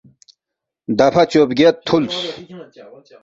[0.99, 2.15] دفعہ چوبگیاد تُھولس